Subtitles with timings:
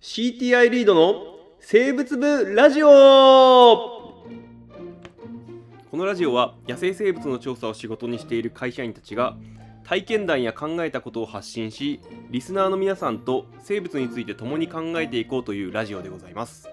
[0.00, 4.26] CTI リードの生物部ラジオこ
[5.94, 9.38] のラジオは野生生物の調査を仕事にしている会社員たちが
[9.84, 16.68] 体験談や考えたことを発信しリスナーの皆さんと生物について共に考えていこうというラジオでございます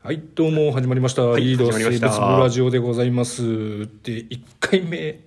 [0.00, 1.36] はい、どうも始まりました。
[1.36, 2.06] いリード生物部
[2.40, 3.42] ラジオでございます。
[4.02, 5.20] で、1回目、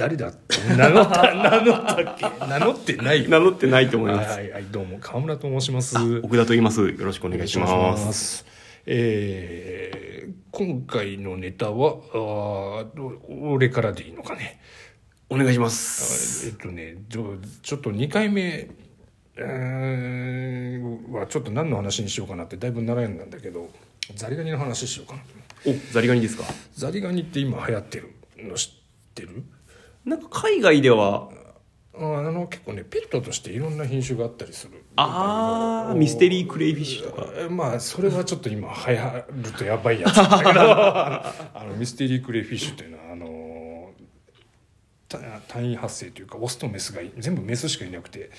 [0.00, 0.32] 誰だ
[0.78, 2.46] 名乗った、名乗ったっけ？
[2.46, 3.28] 名乗ってないよ。
[3.28, 4.30] 名乗ってないと思います。
[4.30, 5.94] はい、はい、どうも、河村と申します。
[6.22, 6.88] 奥田と言います。
[6.88, 8.46] よろしくお願いします。
[8.86, 12.86] えー今回のネタは、あ
[13.28, 14.58] 俺からでいいのかね？
[15.28, 16.48] お願いします。
[16.48, 18.70] えっとね、ちょちょっと2回目、
[19.36, 23.68] えーはちょっと何の話にしようかなってだいぶ悩んだんだけど
[24.14, 25.28] ザリガニの話しようかなと。
[25.70, 26.44] おザリガニですか？
[26.74, 28.70] ザリガニって今流行ってるの知っ
[29.14, 29.44] てる？
[30.04, 31.28] なんか海外では
[31.94, 34.84] ああの結構ねペットとしていろんな品種があったりする。
[34.96, 37.26] あーミステリークレイフィッシュとか。
[37.36, 43.90] えまあそれはちょっと今流行るとやばいやつだけど あのミステリークレイフィッシュっていうのはあの
[45.08, 48.30] た単位発生というかオスとメスが全部メスしかいなくて、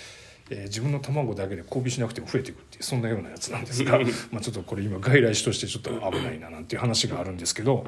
[0.53, 3.97] えー自分の卵だけで交尾しなくても増えていくっていうそんなようなやつなんですが
[4.31, 7.85] まあちょっとこれ今外来種としてちょっと危ないななんていう話があるんですけど、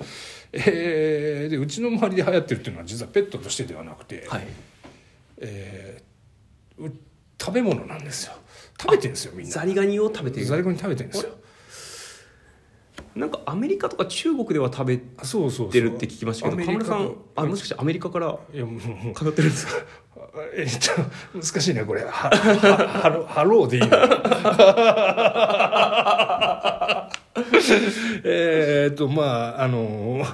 [0.54, 4.48] えーでうちの周りで流行ってるっていうのは実はペットとしてではなくて、はい。
[5.38, 6.92] えーう
[7.40, 8.34] 食べ物なんですよ。
[8.80, 9.52] 食べてるんですよみんな。
[9.52, 10.46] ザリガニを食べている。
[10.48, 11.32] ザリガニ食べてるんですよ。
[13.16, 15.04] なんかアメリカとか中国では食べて
[15.82, 18.40] るって聞きましたけど河村さんあもしかしてアメリカから
[19.14, 19.74] 通ってるんですか？
[20.56, 22.04] えっと難しいねこれ。
[22.04, 22.30] はは
[23.02, 23.98] ハロハローでいいの？
[28.26, 30.26] えっとまああの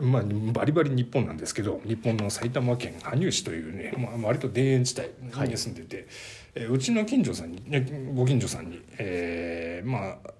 [0.00, 5.08] まあバリバリ日本なんですけど日本の埼玉県羽生市というね、まあ、割と田園地帯
[5.48, 6.06] に住んでて、
[6.54, 10.30] えーうちの近所さんにねご近所さんに、えーまあ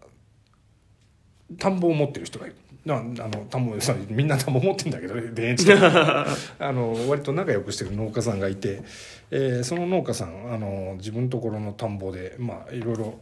[1.58, 2.56] 田んぼを持ってる人がいる。
[2.84, 6.26] なあの田んぼさみんな田んぼ持ってんだけどね田園地帯あ
[6.60, 8.82] の割と仲良くしてる農家さんがいて、
[9.30, 13.20] えーその農家さんあの自分のところの田んぼでまあいろいろ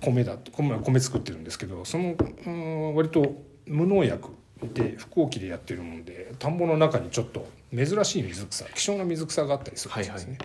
[0.00, 2.14] 米だ米米作ってるんですけどその、
[2.46, 4.28] うん、割と無農薬
[4.74, 10.38] で不耕起でやってるもんで田んぼの中にちょっと珍しい水草希少な水草があったりするんですね。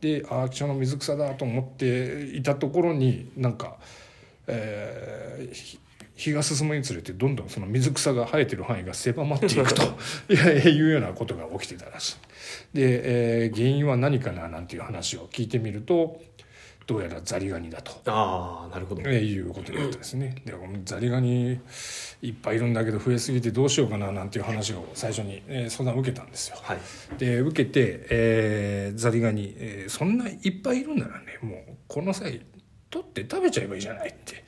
[0.00, 3.78] でああ希少な水草だと思っていたところになんか、
[4.46, 5.80] えーひ
[6.16, 9.82] 日が進むにつれてどんどんその水草が生えてる範囲が狭まっていくと
[10.32, 12.16] いうようなことが起きてたらし
[12.74, 12.76] い。
[12.76, 16.20] で、えー原因は何かななんていう話を聞いてみると
[16.86, 17.92] どうやらザリガニだと。
[18.06, 20.36] ああなるほどえーいうことになったですね。
[20.44, 20.54] で
[20.84, 21.60] ザリガニ
[22.22, 26.56] いっぱいいるんだけど増えすぎてどうしようかななんていう話を最初に、えー相談を受けたんですよ。
[26.62, 26.78] はい
[27.18, 32.40] で受けて、えーザリガニ、えーそんないっぱいいるならねもうこの際
[32.88, 34.44] 取って食べちゃえばいいじゃないって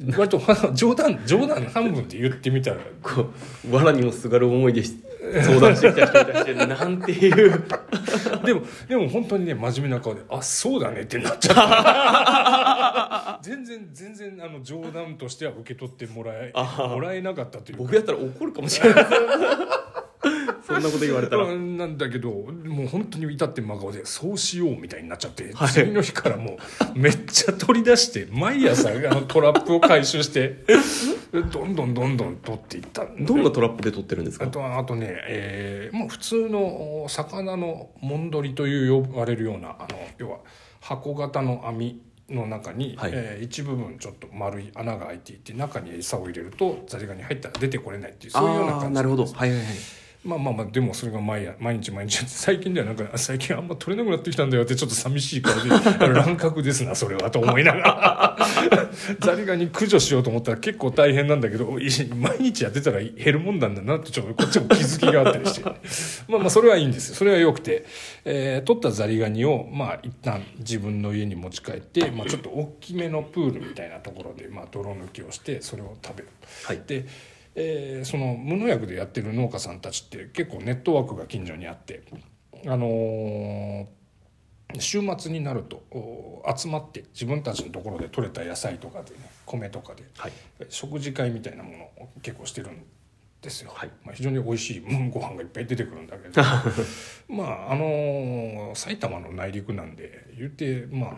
[0.16, 0.40] 割と
[0.72, 2.78] 冗談冗談半分で言ってみたら。
[3.02, 3.30] こ
[3.70, 7.64] う藁にもすがる思いで相談してきた人に対してなんていう。
[8.44, 13.40] でもでも本当にね真面目な顔で「あそうだね」ってなっちゃった。
[13.44, 17.82] 全然全然あの冗談としては受け取ってもらえもらえなかったというか。
[17.82, 19.04] 僕やったら怒るかもしれない
[20.74, 21.44] そんなこと言われたら。
[21.44, 25.68] うんなんだけどもう本当に至って真顔でそうしようみたいになっちゃって、はい。
[25.68, 26.58] 次の日からも
[26.94, 30.64] うめっちゃ取り出して毎朝あのトラップを回収して
[31.32, 33.06] どんどんどんどん取っていった。
[33.06, 34.46] どんなトラップで撮ってるんですか？
[34.46, 40.38] あとあとね、えーまあ、普通の魚のもんどりという呼ばれるようなあの要は
[40.80, 43.10] 箱型の網の中に、はい。
[43.12, 49.24] えー一部分ちょっと丸い穴が開いていて中に餌を入れるとザリガニ入ったら出てこれないっていうそういうような感じなるほど。
[49.24, 49.66] はいはいはい
[50.22, 55.70] まあまあまあでもそれが毎夜毎日毎日やって最近ではなんか最近あんま取れなくなってきたんだよってちょっと寂しい顔で
[56.08, 58.36] 乱獲ですなそれはと思いながら。
[59.20, 65.62] ザリガニ駆除しようと思ったら結構大変なんだけどい毎日やってたら減るもんなんだなってちょっとこっちも気づきがあったりして。
[66.28, 67.14] まあまあそれはいいんですよ。
[67.14, 67.86] それはよくて、
[68.24, 76.28] えー取ったザリガニをまあ一旦自分の家に持ち帰って、まあ、ちょっと大きめのプールみたいなところで、まあ、泥抜きをしてそれを食べる。
[76.64, 76.82] はい。
[76.86, 77.06] で、
[77.62, 82.02] えーその無農薬でやってる農家さんたちって結構ネットワークが近所にあって
[82.66, 83.86] あのー
[84.78, 90.32] 週末になるとお集まって自分たちのところで採れた野菜とかでね米とかではい。
[90.68, 92.84] 食事会みたいなものを結構してるん
[93.42, 93.90] ですよ、はい。
[94.04, 96.40] まあ、非常に美味しいう んご飯がいっぱい出てくるんだけど。
[97.34, 101.14] まああのー埼玉の内陸なんで言ってまあ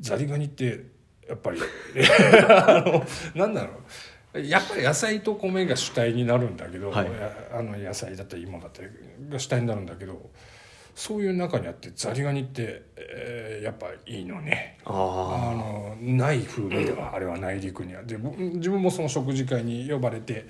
[0.00, 0.84] ザリガニって
[1.26, 1.60] やっぱり
[2.50, 3.02] あの
[3.34, 3.82] なんだろう
[4.46, 7.06] やっぱり野菜と米が主体になるんだけど、はい。
[7.06, 8.88] やあの野菜だったり芋だったり
[9.28, 10.30] が主体になるんだけど
[10.94, 14.78] そういう中にあってザリガニって、えーやっぱいいのね。
[14.84, 18.02] ああのない風味ではあれは内陸には。
[18.04, 20.46] で僕自分もその食事会に呼ばれて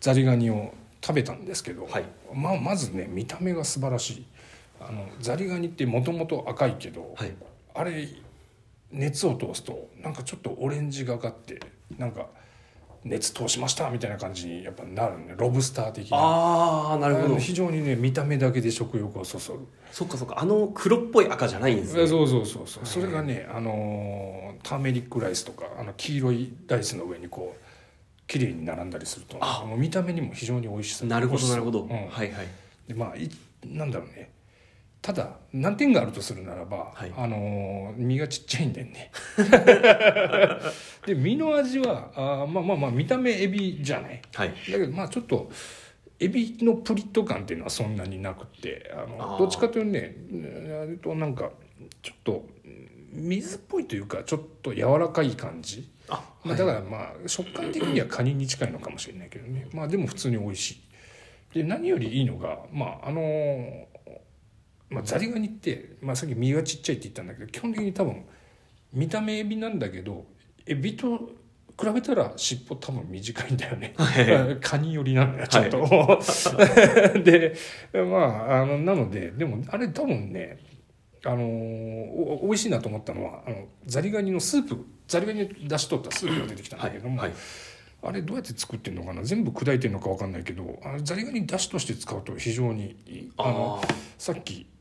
[0.00, 2.04] ザリガニを食べたんですけど、はい。
[2.34, 4.26] まあ、まずね見た目が素晴らしい。
[4.80, 7.34] あのザリガニってもともと赤いけど、あはい。
[7.74, 8.08] あれ
[8.92, 11.60] 熱を通すとなんかちょっとオレンジがかって
[11.98, 12.26] なんか
[13.04, 15.34] 熱通しましたみたいな感じにやっぱなるね。
[15.36, 16.16] ロブスター的な。
[16.16, 17.36] ああなるほど。
[17.36, 19.60] 非常にね見た目だけで食欲をそそる。
[19.90, 20.40] そっかそっか。
[20.40, 22.06] あの黒っぽい赤じゃないんですね。
[22.06, 22.86] そうそうそうそう。
[22.86, 27.62] それがねあのーターメリックライスとかあの黄色いライスの上にこう
[28.26, 29.64] 綺麗に並んだりするとあ。
[29.66, 31.88] もう見た目にも非常に美味しさなるほどなるほど、うん。
[31.88, 32.30] はいはい。
[32.88, 33.30] でまあい
[33.66, 34.30] なんだろうね
[35.04, 37.12] ただ難点があるとするならば、はい。
[37.14, 39.10] あのー身がちっちゃいんだよね。
[41.04, 44.22] で身の味はあーまあまあまあ見た目エビじゃない。
[44.32, 44.48] はい。
[44.48, 45.50] だけどまあちょっと
[46.18, 50.16] エビのプリッと感っていうのはそんなになくってあのどっちかというとね
[50.72, 51.50] 割となんか
[52.00, 52.46] ちょっと
[53.12, 59.68] 水っぽいというかちょっと柔らかい感じ、あまあ、だからまあ食感的にはカニに近いのかもしれないけどね。
[59.74, 60.80] まあでも普通に美味しい。
[61.56, 63.86] で何よりいいのがまああの
[64.94, 68.24] まあ、ザリガニって、まあ、さっき身がちっちゃいって言ったんだけど基本的に多分
[68.92, 70.24] 見た目エビなんだけど
[70.66, 71.18] エビと
[71.76, 73.94] 比べたら尻尾多分短いんだよね。
[74.62, 75.78] カニ寄りなのよちょっと。
[77.24, 77.54] で
[77.92, 80.58] まああのなのででもあれ多分ね
[81.24, 87.32] あのお美味しいなと思ったのはあのザリガニのスープザリガニの出し取ったスープが出てきたんだけども、はい
[88.06, 89.24] あれどうやって作ってるのかな？
[89.24, 93.32] 全部砕いてるのか分かんないけどあのザリガニ出汁として使うと非常にいい。
[93.38, 93.88] あのあ
[94.18, 94.73] さっきえー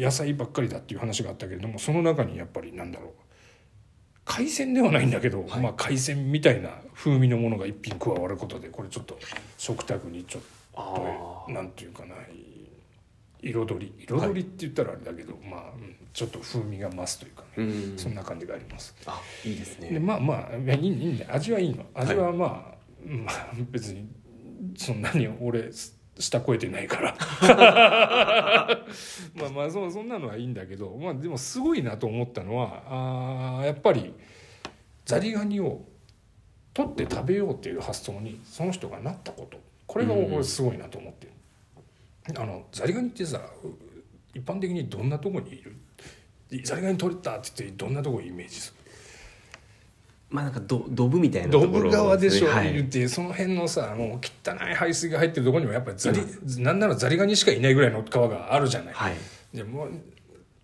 [0.00, 3.10] 野菜ばっかりだっていう話があったけれどもその中にやっぱりなんだろう。
[4.24, 5.60] 海鮮ではないんだけど、はい。
[5.60, 9.18] まあ海鮮みたいな風味のものが一品加わることでこれちょっと
[9.58, 10.42] 食卓にちょっ
[10.74, 10.94] あ
[11.46, 12.14] となんていうかな
[13.42, 13.92] 彩り。
[14.06, 17.62] 彩りって言ったらあれだけど、まあ、うんちょっと風味が増すというかね、う
[17.94, 17.94] ん。
[17.96, 18.94] そんな感じがあります。
[19.06, 19.90] あいいですね。
[19.90, 21.34] でまあまあいやいいいいんだよ。
[21.34, 21.84] 味はいいの。
[21.94, 22.50] 味はまあ、
[23.04, 24.06] まあ別に
[24.76, 27.16] そんなに俺す下超えてないから。
[29.34, 34.12] まあまあそそんなのはいいんだけどまあでもすごいなと思ったのはあーやっぱり
[35.04, 35.84] ザリガニを
[36.74, 39.58] 取って食べようっていう発想にその人がなったこと。
[39.86, 43.68] これがうん俺すごいなと思ってる、あのザリガニってさう
[44.34, 45.76] 一般的にどんなとこにいる？
[46.64, 48.81] ザリガニ取れたって言ってどんなとこイメージする？
[50.32, 52.72] まあなんかドドブみたいなドところブ川でしょ、はい。
[52.72, 56.20] 言ってその辺のさもう汚い排水が入ってるところにもやっぱりザリ、
[56.62, 59.14] なんならザリガニしかいないぐらいの川があるじゃない、はい。
[59.54, 59.90] でもう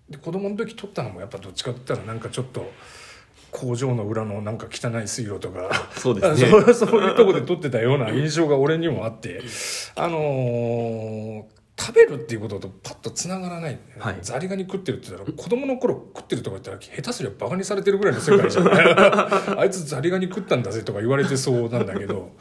[0.09, 2.73] で子供の時取ったのもやっぱどっちかって言ったらなんかちょっと
[3.51, 6.51] 工場の裏のなんか汚い水路とかそうですね。
[6.51, 9.43] そうそういうとこで撮ってたような印象が俺にもあって。
[9.97, 14.19] あのー食べるっていうこととパッとつながらない、はい。
[14.23, 18.71] ザリガニ食ってるって言ったら子供の頃食ってるとか言ったら下手すりゃバカにされてるぐらいの世界じゃな
[19.55, 19.57] い？
[19.59, 22.33] あいつザリガニ食ったんだぜとか言われてそうなんだけど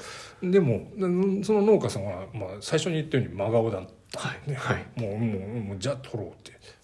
[0.41, 4.49] でもうんその農家さんは、まあ、最初に言ったように真顔だった、はい。
[4.49, 4.55] ね。
[4.55, 4.85] はい。
[5.01, 6.33] もうもうもうじゃあ取ろうっ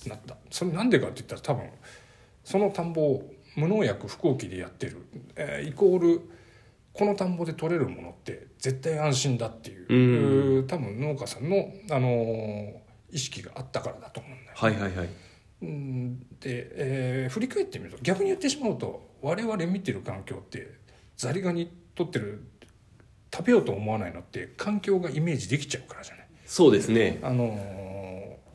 [0.04, 0.36] てなった。
[0.52, 1.70] それなんでかって言ったら多分
[2.44, 4.98] その田んぼを無農薬不耕起でやってる、
[5.36, 6.22] えーイコール
[6.94, 10.68] この田んぼで取れるものって絶対安心だっていう、うん。
[10.68, 12.74] 多分農家さんの、あのー
[13.12, 14.58] 意識があったからだと思うんだよ。
[14.58, 15.10] はいはいはい。
[15.62, 16.20] うん。
[16.20, 20.68] で、えー振り返ってみると逆に言ってしまうと我々見てる環境って
[21.18, 22.44] ザリガニ取ってる
[23.34, 26.26] 食べようと思わないのって環境がイメージできちゃうからじゃない？
[26.46, 27.20] そうですね。
[27.24, 27.56] あの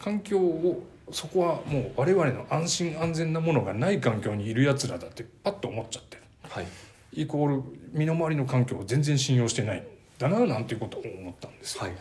[0.01, 6.23] ー環境をそこはもう我々の安心安全なものがない環境にいるやつらだってパッと思っちゃってる。
[6.43, 6.67] はい
[7.13, 7.63] イコール
[7.93, 9.81] 身の回りの環境を全然信用してない。
[9.81, 9.85] ん
[10.19, 11.83] だななんていうことを思ったんですよ。
[11.83, 11.97] はいは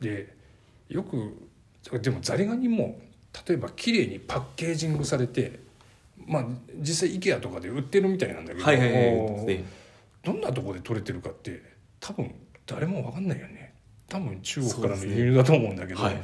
[0.00, 0.04] い。
[0.04, 0.34] で
[0.88, 1.48] よく
[2.00, 3.00] でもザリガニも
[3.46, 5.60] 例えば綺麗にパッケージングされて
[6.26, 6.46] まあ
[6.76, 9.64] 実際 IKEA とかで売ってるみたいなんだけど、はいはいはい
[10.22, 11.62] どんなとこで取れてるかって
[11.98, 12.34] 多分
[12.66, 13.72] 誰も分かんないよね。
[14.06, 16.20] 多分中国からの輸入だと思うんだけど、はい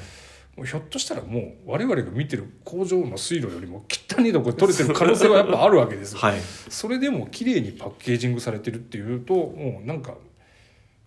[0.64, 6.18] ひょっとしたらもう我々が見てる工場の水路よりも汚いとこで取れてる可能性はやっぱあるわけですよ。
[6.20, 6.40] はい。
[6.40, 10.14] それでも綺麗にパッケージングされてるっていうともうなんか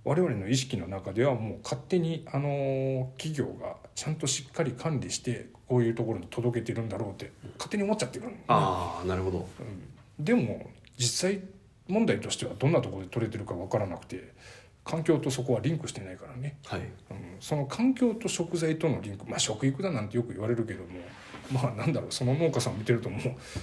[0.03, 9.48] 我々の意識の中ではもう勝手にあの企業がちゃんとしっかり管理してこういうところに届けてるんだろうって勝手に思っちゃってるのねああなるほど。
[9.60, 10.24] うん。
[10.24, 11.41] でも実際
[11.88, 14.32] 問題としてはどんなところで取れてるか分からなくて
[14.89, 16.79] 環境とそこはリンクしてないからね、はい。
[16.79, 16.88] うん、
[17.39, 19.25] その環境と食材とのリンク。
[19.29, 20.88] まあ食育だなんてよく言われるけども。
[21.53, 22.12] まあなんだろう。
[22.12, 23.19] その農家さんを見てるともう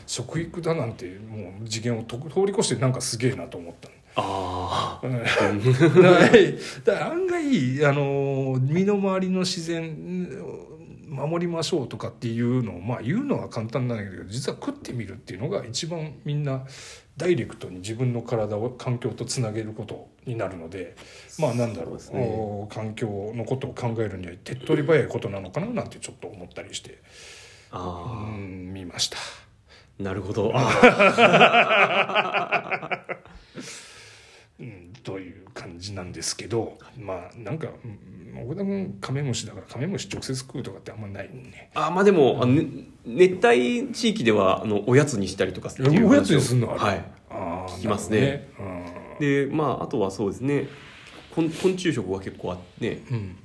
[0.07, 3.95] 食育だなんてもう次元をと通り越してなんかすげえなと思ったの。
[4.19, 5.09] あ だ
[6.95, 10.27] から案外あの身の回りの自然
[11.07, 16.65] 守りましょうとかっていうのをまあ言うのは簡単なんだけど実は食ってみるっていうのが一番みんな
[17.17, 20.97] ダイレクトに自分の体を環境とつなげることになるので
[21.39, 21.97] まあなんだろう。
[22.15, 26.91] ねお環境のことを考えるには手っ取り早いことなのかななんてちょっと思ったりして。
[26.93, 26.97] う
[27.73, 29.19] あん見ました。
[29.19, 30.53] あなるほど。
[30.55, 31.77] あ
[34.59, 35.26] うん、という
[35.67, 41.71] 感じなんですけどまあなんかうん奥田君カメムシだからカメムシ直接食うとかってあんまないね。
[41.75, 42.67] あまあでも、あのね
[43.07, 46.81] 熱帯地域ではあのおやつにしたりとかっていうおやつにするのある。
[46.81, 47.05] はい。
[47.31, 48.47] あー聞きますね。
[49.19, 50.69] でまああとはそうですね。
[51.35, 53.17] 昆昆虫食は結構あってうん。
[53.17, 53.37] うん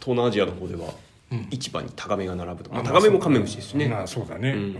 [0.00, 0.92] 東南アジアの方では
[1.32, 1.48] うん。
[1.50, 4.58] 市場にタガメが並ぶとか、まあまあタガメもカメムシですしね、まあそうだね、うん。
[4.58, 4.74] うん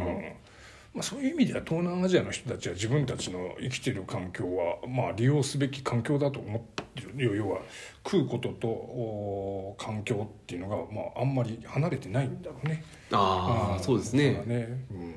[0.98, 7.36] まあ、そういう意味では東南アジアの人たちは自分たちの生きてる環境は、まあ、利用すべき環境だと思ってる。
[7.36, 7.60] 要は
[8.04, 12.82] 食うこととお環境っていうのが、まあ、あんまり離れてないんだろうね。
[13.12, 14.42] ああそうですね。
[14.44, 15.14] ねうん。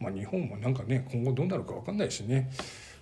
[0.00, 2.50] まあ、日本もなんかね今後どうなるか分かんないしね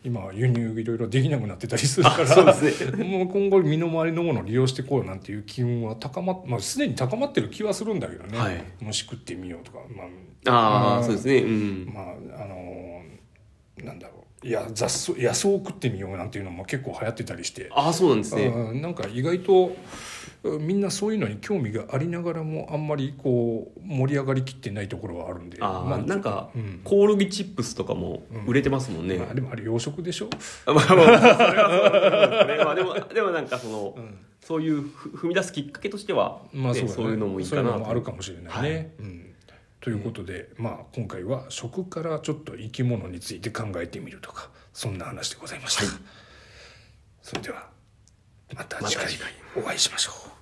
[0.06, 3.04] 今輸入いろいろできなくなってたりするからね。
[3.04, 8.64] もう今後身の回りのものを利用していこうなんていう機運は高まっまあすでに高まってる気はするんだけどね、はい。
[8.80, 10.06] 虫食ってみようとかまあ。
[10.48, 11.38] ああまそうですね。
[11.38, 11.92] うん。
[11.92, 14.46] まああのーなんだろう。
[14.46, 18.46] いや雑草野草を食ってみようなんていうのも結構流行ってたりして、ああそうなんですね。
[18.46, 19.74] うんなんか意外とうん
[20.60, 25.58] みんなそういうのに興味がありながらもあんまりこう盛り上がりきってないところはあるんで。
[25.60, 26.80] ああなんか、うん。
[26.84, 30.30] コオロギチップスとかも売れてますもんね、まあ、でもあれ養殖でしょ、
[30.66, 32.64] まあまあそれはそうですね。
[32.64, 34.18] まあでもでもなんかその、うん。
[34.40, 36.88] そういうふ踏み出すきっかけとしては、まあそう,、ね。
[36.88, 37.68] そういうのもいいかなと。
[37.68, 38.50] そういうのもあるかもしれないね。
[38.52, 38.90] はい。
[39.00, 39.26] うん。
[39.80, 45.84] ということで、まあ、今回は食からちょっと生き物について考えてみるとかそんな話でございました。
[45.84, 45.94] はい。
[47.22, 47.68] それでは
[48.54, 49.06] また次回。
[49.56, 50.35] お会いしましょう。